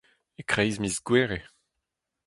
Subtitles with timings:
[0.41, 1.39] E-kreiz miz Gouere.